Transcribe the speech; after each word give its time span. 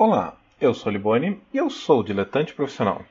Olá, 0.00 0.38
eu 0.60 0.72
sou 0.72 0.92
Liboni 0.92 1.42
e 1.52 1.56
eu 1.56 1.68
sou 1.68 2.04
diletante 2.04 2.54
profissional. 2.54 3.04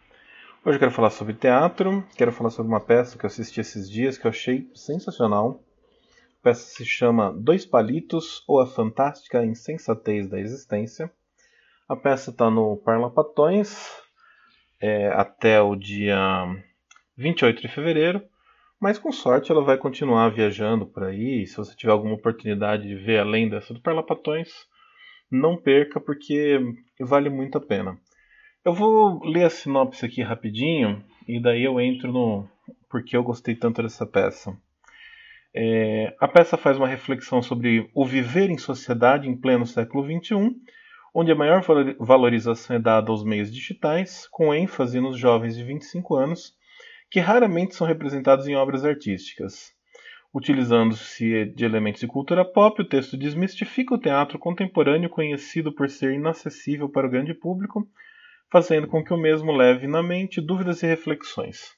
Hoje 0.63 0.77
eu 0.77 0.79
quero 0.79 0.91
falar 0.93 1.09
sobre 1.09 1.33
teatro, 1.33 2.01
quero 2.15 2.31
falar 2.31 2.49
sobre 2.49 2.71
uma 2.71 2.79
peça 2.79 3.17
que 3.17 3.25
eu 3.25 3.27
assisti 3.27 3.59
esses 3.59 3.91
dias 3.91 4.17
que 4.17 4.25
eu 4.25 4.29
achei 4.29 4.71
sensacional. 4.73 5.61
A 6.39 6.43
peça 6.43 6.61
se 6.61 6.85
chama 6.85 7.33
Dois 7.33 7.65
Palitos 7.65 8.41
ou 8.47 8.61
A 8.61 8.65
Fantástica 8.65 9.43
Insensatez 9.43 10.29
da 10.29 10.39
Existência. 10.39 11.11
A 11.89 11.95
peça 11.97 12.29
está 12.29 12.49
no 12.49 12.77
Parlapatões 12.77 13.91
é, 14.79 15.09
até 15.09 15.61
o 15.61 15.75
dia 15.75 16.17
28 17.17 17.63
de 17.63 17.67
fevereiro, 17.67 18.23
mas 18.79 18.97
com 18.97 19.11
sorte 19.11 19.51
ela 19.51 19.61
vai 19.61 19.77
continuar 19.77 20.29
viajando 20.29 20.85
por 20.85 21.03
aí. 21.03 21.45
Se 21.47 21.57
você 21.57 21.75
tiver 21.75 21.91
alguma 21.91 22.15
oportunidade 22.15 22.87
de 22.87 22.95
ver 22.95 23.19
além 23.19 23.49
dessa 23.49 23.73
do 23.73 23.81
Parlapatões, 23.81 24.65
não 25.31 25.57
perca 25.57 25.99
porque 25.99 26.59
vale 26.99 27.29
muito 27.29 27.57
a 27.57 27.61
pena. 27.61 27.97
Eu 28.63 28.73
vou 28.73 29.23
ler 29.23 29.45
a 29.45 29.49
sinopse 29.49 30.05
aqui 30.05 30.21
rapidinho 30.21 31.03
e 31.27 31.41
daí 31.41 31.63
eu 31.63 31.79
entro 31.79 32.11
no 32.11 32.49
porque 32.89 33.15
eu 33.15 33.23
gostei 33.23 33.55
tanto 33.55 33.81
dessa 33.81 34.05
peça. 34.05 34.57
É, 35.53 36.15
a 36.19 36.27
peça 36.27 36.57
faz 36.57 36.77
uma 36.77 36.87
reflexão 36.87 37.41
sobre 37.41 37.89
o 37.93 38.05
viver 38.05 38.49
em 38.49 38.57
sociedade 38.57 39.27
em 39.27 39.35
pleno 39.35 39.65
século 39.65 40.03
XXI, 40.03 40.55
onde 41.13 41.31
a 41.31 41.35
maior 41.35 41.63
valorização 41.99 42.75
é 42.75 42.79
dada 42.79 43.09
aos 43.11 43.23
meios 43.23 43.51
digitais, 43.51 44.27
com 44.27 44.53
ênfase 44.53 44.99
nos 44.99 45.17
jovens 45.17 45.55
de 45.55 45.63
25 45.63 46.15
anos, 46.15 46.53
que 47.09 47.19
raramente 47.19 47.75
são 47.75 47.87
representados 47.87 48.47
em 48.47 48.55
obras 48.55 48.85
artísticas. 48.85 49.73
Utilizando-se 50.37 51.45
de 51.45 51.65
elementos 51.65 51.99
de 51.99 52.05
cultura 52.05 52.45
pop, 52.45 52.79
o 52.79 52.87
texto 52.87 53.17
desmistifica 53.17 53.95
o 53.95 53.97
teatro 53.97 54.37
contemporâneo 54.37 55.09
conhecido 55.09 55.73
por 55.73 55.89
ser 55.89 56.13
inacessível 56.13 56.87
para 56.87 57.07
o 57.07 57.09
grande 57.09 57.33
público, 57.33 57.89
fazendo 58.47 58.87
com 58.87 59.03
que 59.03 59.11
o 59.11 59.17
mesmo 59.17 59.51
leve 59.51 59.87
na 59.87 60.03
mente 60.03 60.39
dúvidas 60.39 60.83
e 60.83 60.85
reflexões. 60.85 61.75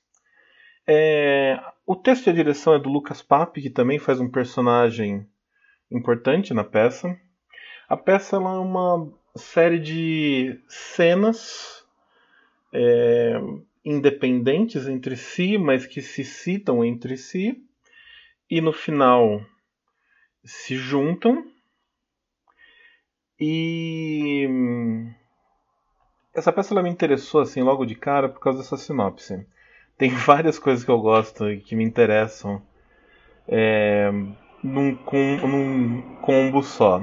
É... 0.85 1.57
O 1.87 1.95
texto 1.95 2.27
e 2.27 2.31
a 2.31 2.33
direção 2.33 2.73
é 2.73 2.79
do 2.79 2.89
Lucas 2.89 3.21
Pape, 3.21 3.61
que 3.61 3.69
também 3.69 3.97
faz 3.97 4.19
um 4.19 4.29
personagem 4.29 5.25
importante 5.89 6.53
na 6.53 6.65
peça. 6.65 7.17
A 7.87 7.95
peça 7.95 8.35
é 8.35 8.39
uma 8.39 9.09
série 9.37 9.79
de 9.79 10.59
cenas 10.67 11.87
é... 12.73 13.39
independentes 13.85 14.85
entre 14.85 15.15
si, 15.15 15.57
mas 15.57 15.85
que 15.85 16.01
se 16.01 16.25
citam 16.25 16.83
entre 16.83 17.15
si 17.15 17.63
e 18.49 18.61
no 18.61 18.73
final 18.73 19.41
se 20.43 20.75
juntam 20.75 21.45
e 23.39 24.47
essa 26.33 26.51
peça 26.51 26.73
ela 26.73 26.83
me 26.83 26.89
interessou 26.89 27.41
assim 27.41 27.61
logo 27.61 27.85
de 27.85 27.95
cara 27.95 28.27
por 28.27 28.39
causa 28.39 28.59
dessa 28.59 28.77
sinopse. 28.77 29.45
Tem 29.97 30.09
várias 30.25 30.57
coisas 30.57 30.83
que 30.83 30.91
eu 30.91 30.99
gosto 30.99 31.49
e 31.49 31.59
que 31.59 31.75
me 31.75 31.83
interessam 31.83 32.61
é, 33.47 34.11
num, 34.63 34.95
com, 34.95 35.37
num 35.37 36.01
combo 36.21 36.61
só, 36.63 36.99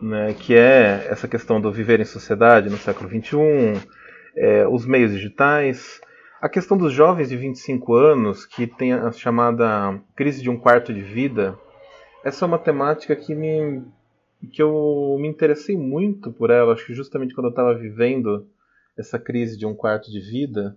né? 0.00 0.34
Que 0.34 0.54
é 0.54 1.08
essa 1.10 1.26
questão 1.26 1.60
do 1.60 1.72
viver 1.72 2.00
em 2.00 2.04
sociedade 2.04 2.70
no 2.70 2.76
século 2.76 3.08
XXI, 3.08 3.80
é, 4.36 4.66
os 4.68 4.86
meios 4.86 5.12
digitais, 5.12 6.00
a 6.40 6.48
questão 6.48 6.78
dos 6.78 6.92
jovens 6.92 7.28
de 7.28 7.36
25 7.36 7.94
anos, 7.94 8.46
que 8.46 8.66
tem 8.66 8.92
a 8.92 9.10
chamada 9.10 10.00
crise 10.14 10.40
de 10.40 10.48
um 10.48 10.58
quarto 10.58 10.94
de 10.94 11.00
vida, 11.00 11.58
essa 12.24 12.44
é 12.44 12.46
uma 12.46 12.58
temática 12.58 13.16
que 13.16 13.34
me 13.34 13.82
que 14.52 14.62
eu 14.62 15.16
me 15.18 15.26
interessei 15.26 15.76
muito 15.76 16.30
por 16.30 16.50
ela, 16.50 16.72
acho 16.72 16.86
que 16.86 16.94
justamente 16.94 17.34
quando 17.34 17.46
eu 17.46 17.50
estava 17.50 17.74
vivendo 17.74 18.46
essa 18.96 19.18
crise 19.18 19.58
de 19.58 19.66
um 19.66 19.74
quarto 19.74 20.12
de 20.12 20.20
vida, 20.20 20.76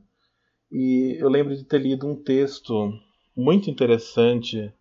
e 0.72 1.16
eu 1.20 1.30
lembro 1.30 1.56
de 1.56 1.64
ter 1.64 1.80
lido 1.80 2.08
um 2.08 2.16
texto 2.16 2.92
muito 3.38 3.70
interessante, 3.70 4.74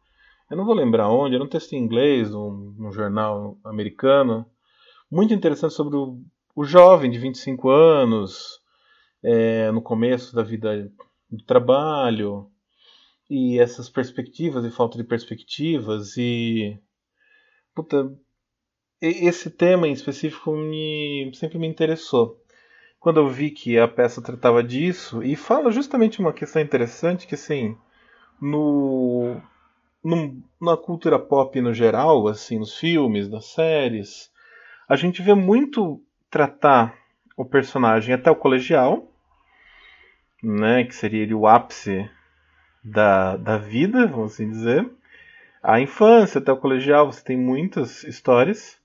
eu 0.51 0.57
não 0.57 0.65
vou 0.65 0.75
lembrar 0.75 1.11
onde, 1.11 1.35
era 1.35 1.45
um 1.45 1.49
texto 1.49 1.75
em 1.75 1.79
inglês, 1.79 2.35
um, 2.35 2.75
um 2.79 2.91
jornal 2.91 3.59
americano, 3.63 4.47
muito 5.11 5.35
interessante 5.35 5.75
sobre 5.75 5.97
o, 5.97 6.19
o 6.57 6.65
jovem 6.65 7.11
de 7.11 7.19
25 7.19 7.69
anos, 7.69 8.60
é, 9.23 9.71
no 9.71 9.83
começo 9.83 10.35
da 10.35 10.43
vida 10.43 10.91
de 11.31 11.45
trabalho 11.45 12.51
e 13.29 13.61
essas 13.61 13.89
perspectivas 13.89 14.65
e 14.65 14.71
falta 14.71 14.99
de 14.99 15.05
perspectivas 15.05 16.17
e 16.17 16.79
puta, 17.75 18.13
esse 19.01 19.51
tema 19.51 19.87
em 19.87 19.93
específico 19.93 20.53
me 20.53 21.31
sempre 21.35 21.59
me 21.59 21.67
interessou. 21.67 22.39
Quando 22.99 23.19
eu 23.19 23.29
vi 23.29 23.51
que 23.51 23.79
a 23.79 23.89
peça 23.89 24.21
tratava 24.21 24.63
disso 24.63 25.23
e 25.23 25.37
fala 25.37 25.71
justamente 25.71 26.21
uma 26.21 26.33
questão 26.33 26.61
interessante 26.61 27.27
que 27.27 27.35
assim 27.35 27.77
no, 28.41 29.41
no 30.05 30.43
na 30.61 30.77
cultura 30.77 31.19
pop 31.19 31.59
no 31.61 31.73
geral 31.73 32.27
assim 32.29 32.59
nos 32.59 32.77
filmes 32.77 33.29
nas 33.29 33.47
séries 33.47 34.31
a 34.89 34.97
gente 34.97 35.23
vê 35.23 35.35
muito 35.35 36.03
tratar 36.29 36.95
o 37.37 37.45
personagem 37.45 38.15
até 38.15 38.31
o 38.31 38.37
colegial 38.37 39.10
né, 40.43 40.85
que 40.85 40.95
seria 40.95 41.37
o 41.37 41.47
ápice 41.47 42.09
da, 42.83 43.37
da 43.37 43.59
vida, 43.59 44.07
vamos 44.07 44.33
assim 44.35 44.49
dizer. 44.49 44.89
A 45.63 45.81
infância 45.81 46.39
até 46.39 46.51
o 46.51 46.57
colegial 46.57 47.11
você 47.11 47.23
tem 47.23 47.37
muitas 47.37 48.03
histórias. 48.05 48.79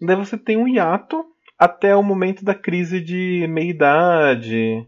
Daí 0.00 0.16
você 0.16 0.38
tem 0.38 0.56
um 0.56 0.66
hiato 0.66 1.24
até 1.58 1.94
o 1.94 2.02
momento 2.02 2.44
da 2.44 2.54
crise 2.54 3.00
de 3.00 3.46
meia-idade, 3.48 4.86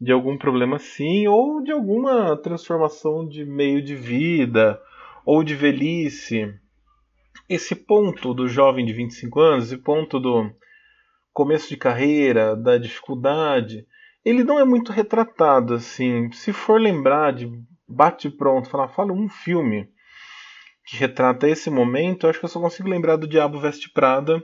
de 0.00 0.12
algum 0.12 0.36
problema 0.36 0.76
assim, 0.76 1.26
ou 1.26 1.62
de 1.62 1.70
alguma 1.70 2.36
transformação 2.36 3.26
de 3.26 3.44
meio 3.44 3.82
de 3.82 3.94
vida, 3.94 4.80
ou 5.24 5.44
de 5.44 5.54
velhice. 5.54 6.54
Esse 7.48 7.74
ponto 7.74 8.32
do 8.34 8.48
jovem 8.48 8.84
de 8.84 8.92
25 8.92 9.40
anos, 9.40 9.66
esse 9.66 9.78
ponto 9.78 10.18
do 10.18 10.50
começo 11.32 11.68
de 11.68 11.76
carreira, 11.76 12.56
da 12.56 12.76
dificuldade, 12.76 13.86
ele 14.24 14.44
não 14.44 14.58
é 14.58 14.64
muito 14.64 14.92
retratado 14.92 15.74
assim. 15.74 16.30
Se 16.32 16.52
for 16.52 16.80
lembrar 16.80 17.32
de 17.32 17.50
bate 17.88 18.30
pronto, 18.30 18.70
falar, 18.70 18.88
fala 18.88 19.12
um 19.12 19.28
filme 19.28 19.88
que 20.84 20.96
retrata 20.96 21.48
esse 21.48 21.70
momento, 21.70 22.24
eu 22.24 22.30
acho 22.30 22.38
que 22.38 22.44
eu 22.44 22.48
só 22.48 22.60
consigo 22.60 22.88
lembrar 22.88 23.16
do 23.16 23.28
Diabo 23.28 23.60
Veste 23.60 23.90
Prada, 23.90 24.42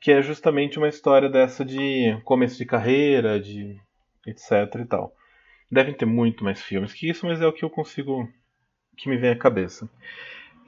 que 0.00 0.10
é 0.10 0.22
justamente 0.22 0.78
uma 0.78 0.88
história 0.88 1.28
dessa 1.28 1.64
de 1.64 2.18
começo 2.24 2.56
de 2.56 2.64
carreira, 2.64 3.40
de 3.40 3.76
etc 4.26 4.50
e 4.80 4.84
tal. 4.84 5.12
Devem 5.70 5.94
ter 5.94 6.06
muito 6.06 6.44
mais 6.44 6.62
filmes 6.62 6.92
que 6.92 7.08
isso, 7.08 7.26
mas 7.26 7.40
é 7.40 7.46
o 7.46 7.52
que 7.52 7.64
eu 7.64 7.70
consigo 7.70 8.28
que 8.96 9.08
me 9.08 9.16
vem 9.16 9.30
à 9.30 9.36
cabeça. 9.36 9.88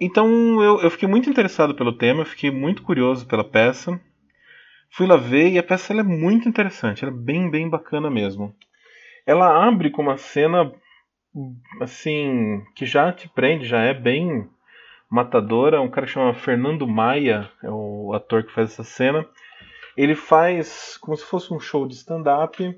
Então 0.01 0.63
eu, 0.63 0.81
eu 0.81 0.91
fiquei 0.91 1.09
muito 1.09 1.31
interessado 1.31 1.75
pelo 1.75 1.97
tema, 1.97 2.25
fiquei 2.25 2.51
muito 2.51 2.83
curioso 2.83 3.27
pela 3.27 3.45
peça. 3.45 4.01
Fui 4.91 5.07
lá 5.07 5.17
ver 5.17 5.51
e 5.51 5.59
a 5.59 5.63
peça 5.63 5.93
é 5.93 6.03
muito 6.03 6.49
interessante, 6.49 7.05
ela 7.05 7.13
é 7.13 7.17
bem, 7.17 7.51
bem 7.51 7.69
bacana 7.69 8.11
mesmo. 8.11 8.55
Ela 9.27 9.67
abre 9.67 9.91
com 9.91 10.03
uma 10.03 10.17
cena 10.17 10.73
assim 11.81 12.63
que 12.75 12.87
já 12.87 13.13
te 13.13 13.29
prende, 13.29 13.67
já 13.67 13.81
é 13.81 13.95
bem 13.95 14.49
matadora. 15.11 15.81
Um 15.81 15.91
cara 15.91 16.07
que 16.07 16.13
chama 16.13 16.35
Fernando 16.35 16.87
Maia, 16.87 17.51
é 17.63 17.71
o 17.71 18.13
ator 18.15 18.45
que 18.45 18.53
faz 18.53 18.73
essa 18.73 18.85
cena. 18.85 19.27
Ele 19.97 20.15
faz 20.15 20.97
como 20.99 21.17
se 21.17 21.25
fosse 21.25 21.53
um 21.53 21.61
show 21.61 21.87
de 21.87 21.95
stand-up 21.95 22.75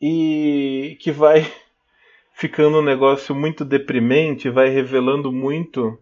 e 0.00 0.98
que 1.00 1.10
vai 1.10 1.46
ficando 2.34 2.78
um 2.78 2.84
negócio 2.84 3.34
muito 3.34 3.64
deprimente, 3.64 4.50
vai 4.50 4.68
revelando 4.68 5.32
muito 5.32 5.98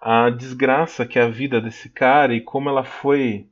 a 0.00 0.30
desgraça 0.30 1.06
que 1.06 1.18
é 1.18 1.22
a 1.22 1.28
vida 1.28 1.60
desse 1.60 1.88
cara 1.88 2.34
e 2.34 2.40
como 2.40 2.68
ela 2.68 2.84
foi 2.84 3.48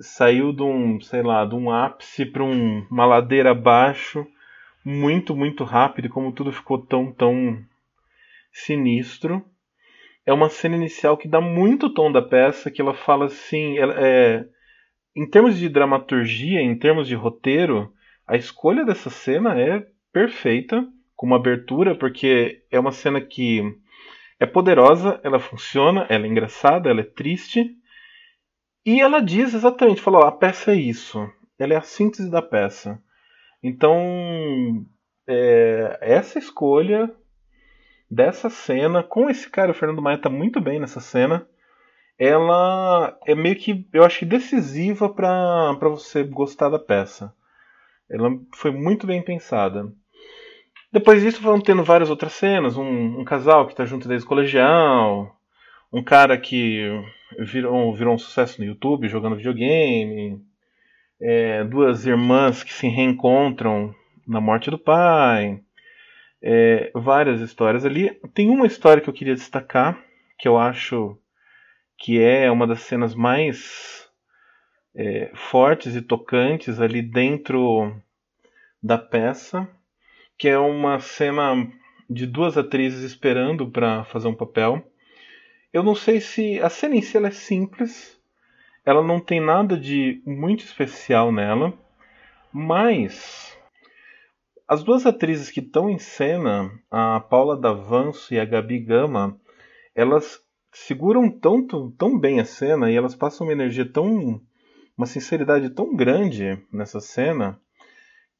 saiu 0.00 0.52
de 0.52 0.62
um, 0.62 1.00
sei 1.00 1.22
lá, 1.22 1.44
de 1.44 1.54
um 1.54 1.70
ápice 1.70 2.24
para 2.26 2.42
um, 2.42 2.86
uma 2.90 3.04
ladeira 3.04 3.50
abaixo 3.50 4.26
muito, 4.84 5.36
muito 5.36 5.64
rápido, 5.64 6.08
como 6.08 6.32
tudo 6.32 6.52
ficou 6.52 6.78
tão, 6.78 7.12
tão 7.12 7.58
sinistro. 8.52 9.44
É 10.24 10.32
uma 10.32 10.48
cena 10.48 10.76
inicial 10.76 11.16
que 11.16 11.28
dá 11.28 11.40
muito 11.40 11.92
tom 11.92 12.10
da 12.10 12.22
peça, 12.22 12.70
que 12.70 12.80
ela 12.80 12.94
fala 12.94 13.26
assim, 13.26 13.78
ela, 13.78 13.94
é, 13.98 14.44
em 15.16 15.28
termos 15.28 15.58
de 15.58 15.68
dramaturgia, 15.68 16.60
em 16.60 16.76
termos 16.76 17.06
de 17.06 17.14
roteiro, 17.14 17.92
a 18.26 18.36
escolha 18.36 18.84
dessa 18.84 19.10
cena 19.10 19.60
é 19.60 19.86
perfeita, 20.12 20.86
como 21.16 21.34
abertura, 21.34 21.94
porque 21.94 22.62
é 22.70 22.78
uma 22.78 22.92
cena 22.92 23.20
que 23.20 23.62
é 24.38 24.46
poderosa, 24.46 25.20
ela 25.22 25.38
funciona, 25.38 26.06
ela 26.08 26.26
é 26.26 26.28
engraçada, 26.28 26.90
ela 26.90 27.00
é 27.00 27.04
triste, 27.04 27.76
e 28.84 29.00
ela 29.00 29.20
diz 29.20 29.54
exatamente, 29.54 30.00
falou, 30.00 30.22
a 30.22 30.32
peça 30.32 30.72
é 30.72 30.76
isso. 30.76 31.30
Ela 31.58 31.74
é 31.74 31.76
a 31.76 31.82
síntese 31.82 32.30
da 32.30 32.42
peça. 32.42 33.00
Então, 33.62 34.84
é, 35.26 35.98
essa 36.00 36.38
escolha 36.38 37.14
dessa 38.10 38.50
cena, 38.50 39.02
com 39.02 39.30
esse 39.30 39.48
cara, 39.48 39.70
o 39.70 39.74
Fernando 39.74 40.02
Maia 40.02 40.18
tá 40.18 40.28
muito 40.28 40.60
bem 40.60 40.80
nessa 40.80 41.00
cena. 41.00 41.46
ela 42.18 43.18
é 43.26 43.34
meio 43.34 43.56
que, 43.56 43.88
eu 43.92 44.04
acho 44.04 44.26
decisiva 44.26 45.08
para 45.08 45.88
você 45.88 46.22
gostar 46.24 46.68
da 46.68 46.78
peça. 46.78 47.34
Ela 48.10 48.30
foi 48.54 48.70
muito 48.70 49.06
bem 49.06 49.22
pensada. 49.22 49.92
Depois 50.92 51.22
disso 51.22 51.40
vão 51.40 51.60
tendo 51.60 51.82
várias 51.82 52.10
outras 52.10 52.34
cenas, 52.34 52.76
um, 52.76 53.20
um 53.20 53.24
casal 53.24 53.64
que 53.66 53.72
está 53.72 53.86
junto 53.86 54.06
desde 54.06 54.26
o 54.26 54.28
colegial, 54.28 55.34
um 55.90 56.02
cara 56.02 56.36
que 56.36 56.86
virou, 57.38 57.94
virou 57.94 58.14
um 58.14 58.18
sucesso 58.18 58.60
no 58.60 58.66
YouTube 58.66 59.08
jogando 59.08 59.36
videogame, 59.36 60.40
é, 61.20 61.64
duas 61.64 62.06
irmãs 62.06 62.62
que 62.62 62.72
se 62.72 62.88
reencontram 62.88 63.94
na 64.26 64.40
morte 64.40 64.70
do 64.70 64.78
pai, 64.78 65.60
é, 66.42 66.90
várias 66.94 67.40
histórias 67.40 67.84
ali. 67.84 68.10
Tem 68.34 68.50
uma 68.50 68.66
história 68.66 69.02
que 69.02 69.08
eu 69.08 69.14
queria 69.14 69.34
destacar, 69.34 70.02
que 70.38 70.48
eu 70.48 70.58
acho 70.58 71.16
que 71.98 72.20
é 72.20 72.50
uma 72.50 72.66
das 72.66 72.80
cenas 72.80 73.14
mais 73.14 74.10
é, 74.94 75.30
fortes 75.34 75.94
e 75.94 76.02
tocantes 76.02 76.80
ali 76.80 77.00
dentro 77.00 77.94
da 78.82 78.98
peça, 78.98 79.68
que 80.36 80.48
é 80.48 80.58
uma 80.58 80.98
cena 80.98 81.70
de 82.10 82.26
duas 82.26 82.58
atrizes 82.58 83.02
esperando 83.02 83.70
para 83.70 84.04
fazer 84.04 84.28
um 84.28 84.34
papel. 84.34 84.84
Eu 85.72 85.82
não 85.82 85.94
sei 85.94 86.20
se 86.20 86.60
a 86.60 86.68
cena 86.68 86.96
em 86.96 87.02
si 87.02 87.16
é 87.16 87.30
simples, 87.30 88.20
ela 88.84 89.02
não 89.02 89.18
tem 89.18 89.40
nada 89.40 89.76
de 89.76 90.22
muito 90.26 90.62
especial 90.64 91.32
nela, 91.32 91.72
mas 92.52 93.56
as 94.68 94.84
duas 94.84 95.06
atrizes 95.06 95.50
que 95.50 95.60
estão 95.60 95.88
em 95.88 95.98
cena, 95.98 96.70
a 96.90 97.20
Paula 97.20 97.56
Davanço 97.56 98.34
e 98.34 98.38
a 98.38 98.44
Gabi 98.44 98.80
Gama, 98.80 99.40
elas 99.94 100.40
seguram 100.72 101.30
tanto, 101.30 101.90
tão 101.98 102.18
bem 102.18 102.40
a 102.40 102.44
cena 102.44 102.90
e 102.90 102.96
elas 102.96 103.14
passam 103.14 103.46
uma 103.46 103.52
energia 103.52 103.90
tão. 103.90 104.40
uma 104.96 105.06
sinceridade 105.06 105.70
tão 105.70 105.96
grande 105.96 106.62
nessa 106.72 107.00
cena 107.00 107.58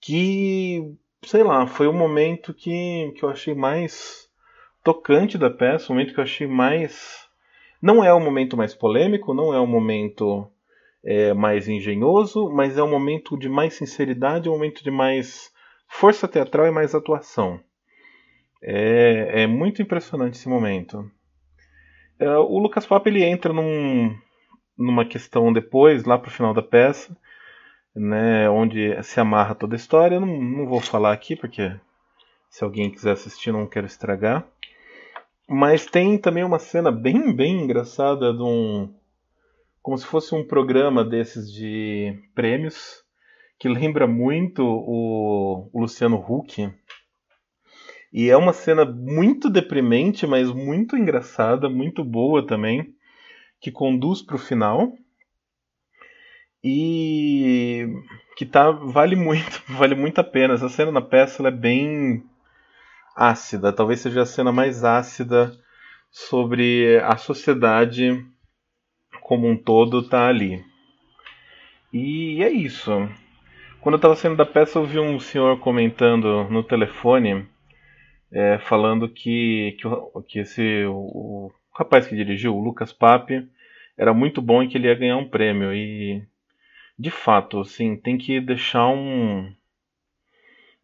que, 0.01 0.97
sei 1.25 1.43
lá, 1.43 1.67
foi 1.67 1.87
o 1.87 1.93
momento 1.93 2.53
que, 2.53 3.13
que 3.17 3.25
eu 3.25 3.31
achei 3.31 3.55
mais 3.55 4.22
tocante 4.83 5.39
da 5.39 5.51
peça, 5.51 5.93
o 5.93 5.95
momento 5.95 6.15
que 6.15 6.21
eu 6.21 6.25
achei 6.25 6.47
mais. 6.47 7.29
Não 7.81 8.05
é 8.05 8.13
o 8.13 8.21
momento 8.21 8.57
mais 8.57 8.75
polêmico, 8.75 9.35
não 9.35 9.53
é 9.53 9.59
o 9.59 9.67
momento 9.67 10.49
é, 11.05 11.35
mais 11.35 11.69
engenhoso, 11.69 12.49
mas 12.51 12.79
é 12.79 12.83
um 12.83 12.91
momento 12.91 13.37
de 13.37 13.49
mais 13.49 13.75
sinceridade, 13.75 14.49
um 14.49 14.53
momento 14.53 14.85
de 14.85 14.91
mais 14.91 15.53
força 15.89 16.29
teatral 16.29 16.67
e 16.67 16.71
mais 16.71 16.95
atuação. 16.95 17.61
É, 18.63 19.43
é 19.43 19.47
muito 19.47 19.83
impressionante 19.83 20.39
esse 20.39 20.49
momento. 20.49 21.11
É, 22.19 22.29
o 22.37 22.59
Lucas 22.59 22.87
Papo 22.87 23.09
ele 23.09 23.25
entra 23.25 23.53
num, 23.53 24.17
numa 24.79 25.05
questão 25.05 25.53
depois, 25.53 26.05
lá 26.05 26.17
pro 26.17 26.31
final 26.31 26.55
da 26.55 26.63
peça, 26.63 27.17
né, 27.95 28.49
onde 28.49 29.03
se 29.03 29.19
amarra 29.19 29.57
toda 29.57 29.75
a 29.75 29.77
história. 29.77 30.17
Eu 30.17 30.21
não, 30.21 30.41
não 30.41 30.67
vou 30.67 30.81
falar 30.81 31.13
aqui, 31.13 31.35
porque 31.35 31.75
se 32.49 32.63
alguém 32.63 32.91
quiser 32.91 33.13
assistir, 33.13 33.53
não 33.53 33.67
quero 33.67 33.87
estragar. 33.87 34.47
Mas 35.49 35.87
tem 35.87 36.19
também 36.19 36.45
uma 36.45 36.59
cena 36.59 36.91
bem, 36.91 37.35
bem 37.35 37.63
engraçada 37.63 38.33
de 38.33 38.43
um. 38.43 38.95
Como 39.83 39.99
se 39.99 40.07
fosse 40.07 40.35
um 40.35 40.47
programa 40.47 41.05
desses 41.05 41.53
de 41.53 42.17
prêmios, 42.35 43.03
que 43.59 43.69
lembra 43.69 44.07
muito 44.07 44.63
o, 44.63 45.69
o 45.73 45.81
Luciano 45.81 46.17
Huck 46.17 46.73
e 48.13 48.29
é 48.29 48.37
uma 48.37 48.53
cena 48.53 48.85
muito 48.85 49.49
deprimente, 49.49 50.27
mas 50.27 50.53
muito 50.53 50.97
engraçada, 50.97 51.71
muito 51.71 52.05
boa 52.05 52.47
também, 52.47 52.95
que 53.59 53.73
conduz 53.73 54.21
para 54.21 54.37
o 54.37 54.39
final. 54.39 54.93
E 56.63 57.89
que 58.37 58.45
tá 58.45 58.71
vale 58.71 59.17
muito, 59.17 59.63
vale 59.73 59.95
muito 59.95 60.21
a 60.21 60.25
pena. 60.25 60.55
Essa 60.55 60.69
cena 60.69 60.93
na 60.93 61.01
peça 61.01 61.47
é 61.49 61.51
bem 61.51 62.23
ácida, 63.17 63.73
talvez 63.73 64.01
seja 64.01 64.23
a 64.23 64.27
cena 64.27 64.53
mais 64.53 64.85
ácida 64.85 65.53
sobre 66.11 66.99
a 67.05 67.17
sociedade 67.17 68.25
como 69.21 69.49
um 69.49 69.57
todo 69.57 70.09
tá 70.09 70.29
ali. 70.29 70.65
E 71.93 72.43
é 72.43 72.51
isso. 72.51 72.91
Quando 73.81 73.95
eu 73.95 73.97
estava 73.97 74.17
saindo 74.17 74.37
da 74.37 74.47
peça, 74.47 74.79
eu 74.79 74.85
vi 74.85 74.99
um 74.99 75.19
senhor 75.19 75.59
comentando 75.59 76.45
no 76.51 76.63
telefone 76.63 77.47
é, 78.33 78.59
falando 78.59 79.09
que, 79.09 79.77
que, 79.79 79.89
que 80.27 80.39
esse, 80.41 80.85
o, 80.87 80.95
o, 80.95 81.53
rapaz 81.75 82.07
que 82.07 82.17
dirigiu, 82.17 82.57
o 82.57 82.63
Lucas 82.63 82.93
Pape, 82.93 83.47
era 83.97 84.15
muito 84.15 84.41
bom 84.41 84.63
e 84.63 84.69
que 84.69 84.79
ele 84.79 84.89
ia 84.89 84.95
ganhar 84.95 85.19
um 85.19 85.29
prêmio. 85.29 85.73
E, 85.75 86.23
de 86.99 87.11
fato, 87.11 87.61
assim, 87.61 87.97
tem 87.97 88.17
que 88.17 88.41
deixar 88.41 88.89
um, 88.89 89.53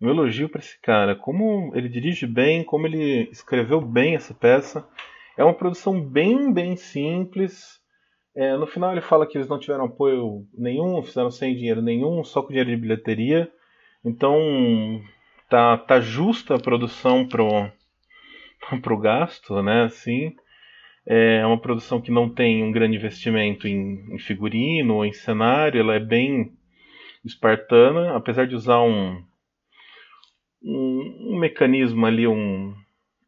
um 0.01 0.09
elogio 0.09 0.49
para 0.49 0.61
esse 0.61 0.81
cara. 0.81 1.15
Como 1.17 1.73
ele 1.75 1.89
dirige 1.89 2.27
bem, 2.27 2.65
como 2.65 2.87
ele 2.87 3.29
escreveu 3.31 3.81
bem 3.81 4.15
essa 4.15 4.35
peça. 4.35 4.89
É 5.37 5.45
uma 5.45 5.55
produção 5.55 6.01
bem, 6.01 6.53
bem 6.53 6.77
simples. 6.77 7.79
É, 8.37 8.57
no 8.57 8.67
final 8.67 8.93
ele 8.93 9.01
fala 9.01 9.27
que 9.27 9.37
eles 9.37 9.49
não 9.49 9.59
tiveram 9.59 9.87
apoio 9.87 10.47
nenhum, 10.57 11.03
fizeram 11.03 11.31
sem 11.31 11.57
dinheiro 11.57 11.83
nenhum, 11.83 12.23
só 12.23 12.43
com 12.43 12.49
dinheiro 12.49 12.71
de 12.71 12.77
bilheteria. 12.77 13.51
Então 14.05 14.37
tá, 15.49 15.77
tá 15.77 16.01
justa 16.01 16.55
a 16.55 16.61
produção 16.61 17.27
pro, 17.27 17.49
pro 18.83 18.99
gasto, 18.99 19.61
né? 19.63 19.85
Assim, 19.85 20.35
é 21.07 21.45
uma 21.45 21.59
produção 21.59 22.01
que 22.01 22.11
não 22.11 22.29
tem 22.29 22.63
um 22.63 22.71
grande 22.71 22.97
investimento 22.97 23.67
em, 23.67 24.15
em 24.15 24.19
figurino 24.19 24.97
ou 24.97 25.05
em 25.05 25.13
cenário, 25.13 25.81
ela 25.81 25.95
é 25.95 26.01
bem 26.01 26.53
espartana, 27.25 28.15
apesar 28.15 28.47
de 28.47 28.55
usar 28.55 28.81
um, 28.83 29.23
um, 30.63 31.33
um 31.33 31.39
mecanismo 31.39 32.05
ali, 32.07 32.27
um, 32.27 32.75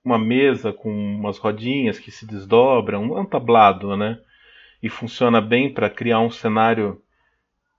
uma 0.05 0.19
mesa 0.19 0.73
com 0.73 0.91
umas 0.91 1.39
rodinhas 1.39 1.99
que 1.99 2.11
se 2.11 2.27
desdobram, 2.27 3.13
um 3.13 3.25
tablado, 3.25 3.97
né? 3.97 4.19
E 4.83 4.89
funciona 4.89 5.41
bem 5.41 5.73
para 5.73 5.91
criar 5.91 6.21
um 6.21 6.31
cenário 6.31 7.01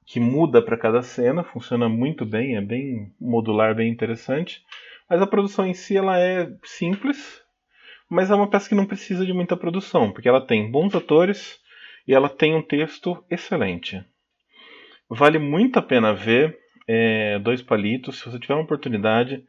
que 0.06 0.20
muda 0.20 0.62
para 0.62 0.78
cada 0.78 1.02
cena, 1.02 1.44
funciona 1.44 1.88
muito 1.88 2.26
bem, 2.26 2.56
é 2.56 2.62
bem 2.62 3.12
modular, 3.20 3.76
bem 3.76 3.90
interessante. 3.90 4.64
Mas 5.10 5.22
a 5.22 5.28
produção 5.28 5.66
em 5.66 5.74
si 5.74 5.98
ela 5.98 6.20
é 6.20 6.52
simples, 6.64 7.42
mas 8.10 8.30
é 8.30 8.36
uma 8.36 8.50
peça 8.50 8.70
que 8.70 8.76
não 8.76 8.86
precisa 8.86 9.26
de 9.26 9.34
muita 9.34 9.58
produção, 9.58 10.12
porque 10.12 10.28
ela 10.28 10.46
tem 10.46 10.70
bons 10.70 10.96
atores 10.96 11.60
e 12.08 12.14
ela 12.14 12.30
tem 12.30 12.56
um 12.56 12.62
texto 12.62 13.24
excelente. 13.30 14.04
Vale 15.10 15.38
muito 15.38 15.80
a 15.80 15.82
pena 15.82 16.14
ver 16.14 16.58
é, 16.94 17.40
Dois 17.40 17.62
Palitos, 17.62 18.20
se 18.20 18.26
você 18.26 18.38
tiver 18.38 18.54
uma 18.54 18.64
oportunidade. 18.64 19.46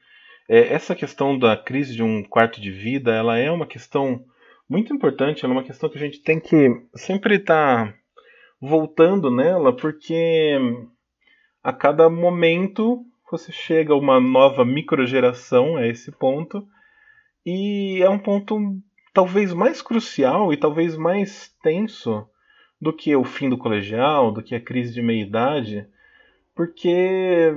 É, 0.49 0.73
essa 0.73 0.95
questão 0.95 1.37
da 1.37 1.57
crise 1.57 1.93
de 1.93 2.03
um 2.03 2.23
quarto 2.23 2.61
de 2.61 2.71
vida, 2.71 3.13
ela 3.13 3.37
é 3.37 3.51
uma 3.51 3.67
questão 3.67 4.25
muito 4.69 4.95
importante, 4.95 5.45
ela 5.45 5.53
é 5.53 5.57
uma 5.57 5.65
questão 5.65 5.91
que 5.91 5.99
a 5.99 6.01
gente 6.01 6.23
tem 6.23 6.39
que 6.39 6.69
sempre 6.95 7.37
estar 7.37 7.89
tá 7.89 7.95
voltando 8.61 9.29
nela, 9.29 9.75
porque 9.75 10.57
a 11.65 11.73
cada 11.73 12.09
momento 12.09 13.05
você 13.29 13.51
chega 13.51 13.93
a 13.93 13.97
uma 13.97 14.21
nova 14.21 14.65
microgeração 14.65 15.77
a 15.77 15.85
esse 15.85 16.13
ponto, 16.13 16.65
e 17.45 18.01
é 18.01 18.09
um 18.09 18.21
ponto 18.21 18.57
talvez 19.13 19.53
mais 19.53 19.83
crucial 19.83 20.53
e 20.53 20.57
talvez 20.57 20.97
mais 20.97 21.53
tenso 21.61 22.25
do 22.81 22.93
que 22.93 23.17
o 23.17 23.25
fim 23.25 23.51
do 23.51 23.59
colegial, 23.59 24.31
do 24.31 24.45
que 24.45 24.55
a 24.55 24.61
crise 24.61 24.95
de 24.95 25.03
meia-idade, 25.03 25.89
porque 26.55 27.55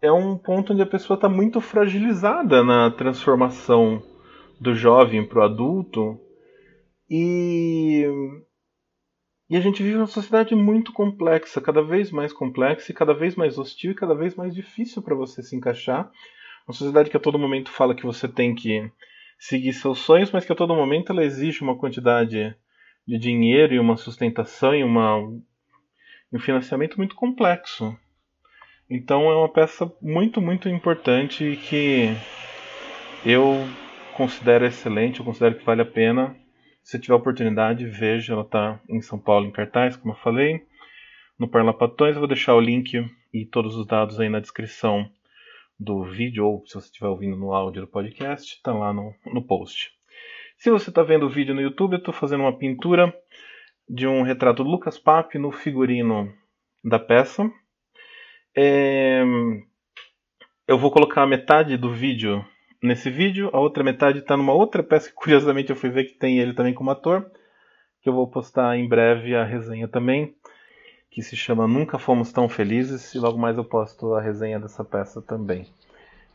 é 0.00 0.12
um 0.12 0.36
ponto 0.36 0.72
onde 0.72 0.82
a 0.82 0.86
pessoa 0.86 1.16
está 1.16 1.28
muito 1.28 1.60
fragilizada 1.60 2.62
na 2.62 2.90
transformação 2.90 4.02
do 4.60 4.74
jovem 4.74 5.26
para 5.26 5.40
o 5.40 5.42
adulto 5.42 6.20
e 7.10 8.04
e 9.48 9.56
a 9.56 9.60
gente 9.60 9.82
vive 9.82 9.96
uma 9.96 10.06
sociedade 10.06 10.54
muito 10.54 10.90
complexa, 10.92 11.60
cada 11.60 11.82
vez 11.82 12.10
mais 12.10 12.32
complexa 12.32 12.90
e 12.90 12.94
cada 12.94 13.12
vez 13.12 13.36
mais 13.36 13.58
hostil 13.58 13.92
e 13.92 13.94
cada 13.94 14.14
vez 14.14 14.34
mais 14.34 14.54
difícil 14.54 15.02
para 15.02 15.14
você 15.14 15.42
se 15.42 15.54
encaixar. 15.54 16.10
Uma 16.66 16.72
sociedade 16.72 17.10
que 17.10 17.16
a 17.16 17.20
todo 17.20 17.38
momento 17.38 17.70
fala 17.70 17.94
que 17.94 18.06
você 18.06 18.26
tem 18.26 18.54
que 18.54 18.90
seguir 19.38 19.74
seus 19.74 19.98
sonhos, 19.98 20.32
mas 20.32 20.46
que 20.46 20.52
a 20.52 20.56
todo 20.56 20.74
momento 20.74 21.12
ela 21.12 21.22
exige 21.22 21.62
uma 21.62 21.76
quantidade 21.76 22.56
de 23.06 23.18
dinheiro 23.18 23.74
e 23.74 23.78
uma 23.78 23.98
sustentação 23.98 24.74
e 24.74 24.82
uma, 24.82 25.18
um 26.32 26.38
financiamento 26.38 26.96
muito 26.96 27.14
complexo. 27.14 27.94
Então 28.88 29.30
é 29.30 29.36
uma 29.36 29.48
peça 29.48 29.90
muito, 30.00 30.40
muito 30.40 30.68
importante 30.68 31.44
e 31.44 31.56
que 31.56 32.08
eu 33.24 33.56
considero 34.16 34.66
excelente, 34.66 35.20
eu 35.20 35.24
considero 35.24 35.56
que 35.56 35.64
vale 35.64 35.82
a 35.82 35.86
pena 35.86 36.36
se 36.84 36.98
tiver 36.98 37.14
oportunidade, 37.14 37.86
veja, 37.86 38.34
ela 38.34 38.42
está 38.42 38.78
em 38.88 39.00
São 39.00 39.18
Paulo 39.18 39.46
em 39.46 39.50
cartaz, 39.50 39.96
como 39.96 40.12
eu 40.12 40.18
falei. 40.18 40.66
No 41.38 41.48
Parlapatões, 41.48 42.14
eu 42.14 42.20
vou 42.20 42.28
deixar 42.28 42.54
o 42.54 42.60
link 42.60 43.02
e 43.32 43.46
todos 43.46 43.74
os 43.74 43.86
dados 43.86 44.20
aí 44.20 44.28
na 44.28 44.38
descrição 44.38 45.10
do 45.80 46.04
vídeo, 46.04 46.46
ou 46.46 46.62
se 46.66 46.74
você 46.74 46.86
estiver 46.86 47.08
ouvindo 47.08 47.36
no 47.36 47.54
áudio 47.54 47.80
do 47.80 47.88
podcast, 47.88 48.54
está 48.54 48.72
lá 48.72 48.92
no, 48.92 49.14
no 49.24 49.42
post. 49.42 49.92
Se 50.58 50.70
você 50.70 50.90
está 50.90 51.02
vendo 51.02 51.24
o 51.24 51.30
vídeo 51.30 51.54
no 51.54 51.62
YouTube, 51.62 51.94
eu 51.94 51.98
estou 51.98 52.12
fazendo 52.12 52.42
uma 52.42 52.56
pintura 52.56 53.12
de 53.88 54.06
um 54.06 54.22
retrato 54.22 54.62
do 54.62 54.70
Lucas 54.70 54.98
Pape 54.98 55.38
no 55.38 55.50
figurino 55.50 56.32
da 56.84 56.98
peça. 56.98 57.50
É... 58.56 59.22
Eu 60.66 60.78
vou 60.78 60.90
colocar 60.90 61.26
metade 61.26 61.76
do 61.76 61.92
vídeo 61.92 62.44
nesse 62.84 63.10
vídeo, 63.10 63.48
a 63.52 63.58
outra 63.58 63.82
metade 63.82 64.18
está 64.18 64.36
numa 64.36 64.52
outra 64.52 64.82
peça 64.82 65.08
que 65.08 65.14
curiosamente 65.16 65.70
eu 65.70 65.76
fui 65.76 65.90
ver 65.90 66.04
que 66.04 66.14
tem 66.14 66.38
ele 66.38 66.52
também 66.52 66.74
como 66.74 66.90
ator, 66.90 67.30
que 68.02 68.08
eu 68.08 68.12
vou 68.12 68.28
postar 68.28 68.76
em 68.76 68.86
breve 68.86 69.34
a 69.34 69.42
resenha 69.42 69.88
também, 69.88 70.34
que 71.10 71.22
se 71.22 71.36
chama 71.36 71.66
Nunca 71.66 71.98
Fomos 71.98 72.32
Tão 72.32 72.48
Felizes, 72.48 73.14
e 73.14 73.18
logo 73.18 73.38
mais 73.38 73.56
eu 73.56 73.64
posto 73.64 74.14
a 74.14 74.20
resenha 74.20 74.60
dessa 74.60 74.84
peça 74.84 75.22
também. 75.22 75.66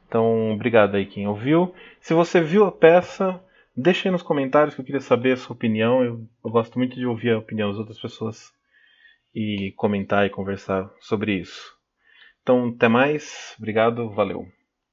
Então, 0.08 0.54
obrigado 0.54 0.96
aí 0.96 1.06
quem 1.06 1.28
ouviu. 1.28 1.74
Se 2.02 2.16
você 2.16 2.42
viu 2.42 2.66
a 2.66 2.72
peça, 2.72 3.40
deixa 3.78 4.08
aí 4.08 4.12
nos 4.12 4.24
comentários 4.24 4.74
que 4.74 4.82
eu 4.82 4.86
queria 4.86 5.02
saber 5.02 5.34
a 5.34 5.38
sua 5.38 5.56
opinião. 5.56 6.04
Eu, 6.04 6.28
eu 6.44 6.50
gosto 6.50 6.80
muito 6.80 6.96
de 6.96 7.06
ouvir 7.06 7.32
a 7.32 7.38
opinião 7.38 7.70
das 7.70 7.78
outras 7.78 8.00
pessoas 8.00 8.52
e 9.36 9.72
comentar 9.78 10.26
e 10.26 10.32
conversar 10.32 10.90
sobre 11.00 11.34
isso. 11.34 11.79
Então, 12.50 12.70
até 12.70 12.88
mais. 12.88 13.54
Obrigado. 13.60 14.10
Valeu. 14.10 14.48